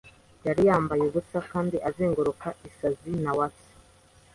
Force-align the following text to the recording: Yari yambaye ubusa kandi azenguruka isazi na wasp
Yari 0.47 0.61
yambaye 0.69 1.01
ubusa 1.05 1.39
kandi 1.51 1.75
azenguruka 1.89 2.47
isazi 2.67 3.11
na 3.23 3.31
wasp 3.37 3.63